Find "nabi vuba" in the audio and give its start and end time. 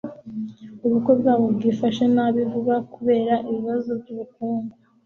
2.15-2.75